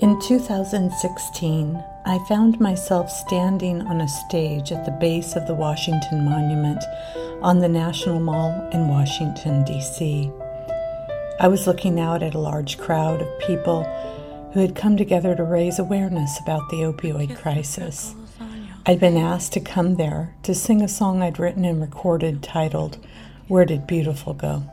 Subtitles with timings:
[0.00, 6.24] In 2016, I found myself standing on a stage at the base of the Washington
[6.24, 6.82] Monument
[7.42, 10.32] on the National Mall in Washington, D.C.
[11.38, 13.84] I was looking out at a large crowd of people
[14.52, 18.16] who had come together to raise awareness about the opioid crisis.
[18.86, 22.98] I'd been asked to come there to sing a song I'd written and recorded titled,
[23.46, 24.64] Where Did Beautiful Go?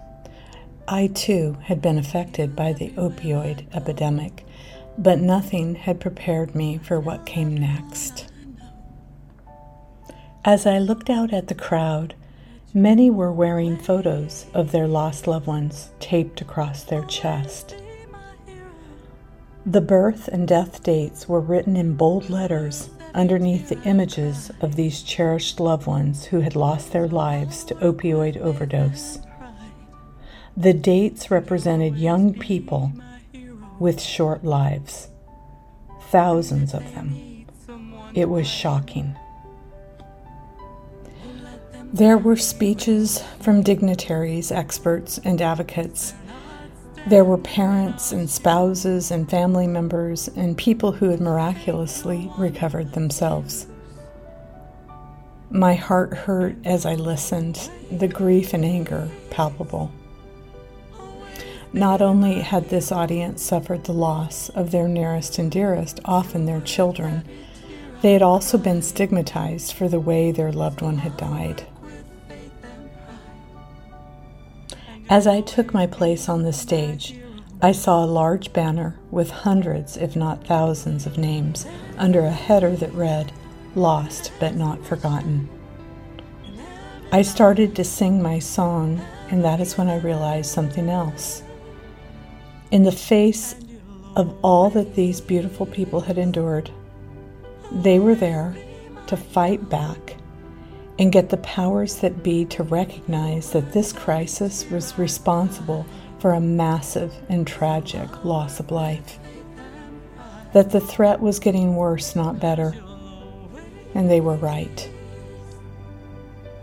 [0.88, 4.46] I too had been affected by the opioid epidemic
[4.98, 8.28] but nothing had prepared me for what came next.
[10.43, 12.15] As I looked out at the crowd,
[12.74, 17.75] many were wearing photos of their lost loved ones taped across their chest.
[19.65, 25.04] The birth and death dates were written in bold letters underneath the images of these
[25.04, 29.20] cherished loved ones who had lost their lives to opioid overdose.
[30.57, 32.92] The dates represented young people
[33.81, 35.08] with short lives,
[36.12, 37.48] thousands of them.
[38.14, 39.18] It was shocking.
[41.92, 46.14] There were speeches from dignitaries, experts, and advocates.
[47.08, 53.66] There were parents and spouses and family members and people who had miraculously recovered themselves.
[55.50, 59.92] My heart hurt as I listened, the grief and anger palpable.
[61.73, 66.59] Not only had this audience suffered the loss of their nearest and dearest, often their
[66.59, 67.23] children,
[68.02, 71.66] they had also been stigmatized for the way their loved one had died.
[75.09, 77.16] As I took my place on the stage,
[77.61, 81.66] I saw a large banner with hundreds, if not thousands, of names
[81.97, 83.31] under a header that read,
[83.75, 85.47] Lost but Not Forgotten.
[87.14, 88.99] I started to sing my song,
[89.30, 91.44] and that is when I realized something else.
[92.72, 93.53] In the face
[94.16, 96.72] of all that these beautiful people had endured,
[97.69, 98.55] they were there
[99.08, 100.16] to fight back
[100.97, 105.86] and get the powers that be to recognize that this crisis was responsible
[106.20, 109.20] for a massive and tragic loss of life.
[110.54, 112.73] That the threat was getting worse, not better.
[113.95, 114.89] And they were right.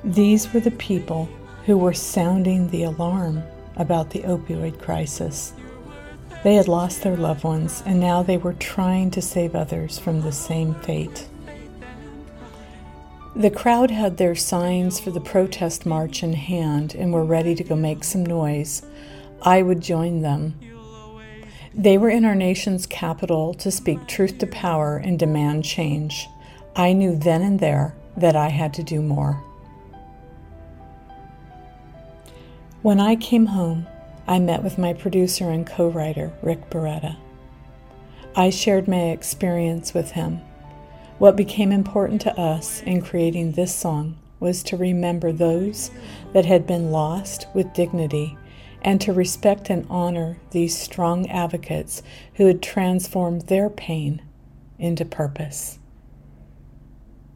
[0.05, 1.29] These were the people
[1.67, 3.43] who were sounding the alarm
[3.77, 5.53] about the opioid crisis.
[6.45, 10.21] They had lost their loved ones, and now they were trying to save others from
[10.21, 11.29] the same fate.
[13.35, 17.65] The crowd had their signs for the protest march in hand and were ready to
[17.65, 18.83] go make some noise.
[19.43, 20.59] I would join them.
[21.75, 26.29] They were in our nation's capital to speak truth to power and demand change.
[26.75, 29.35] I knew then and there that I had to do more.
[32.83, 33.87] When I came home,
[34.29, 37.17] I met with my producer and co writer, Rick Beretta.
[38.37, 40.43] I shared my experience with him.
[41.17, 45.91] What became important to us in creating this song was to remember those
[46.35, 48.37] that had been lost with dignity
[48.83, 52.03] and to respect and honor these strong advocates
[52.35, 54.21] who had transformed their pain
[54.79, 55.79] into purpose.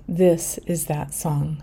[0.07, 1.63] This is that song.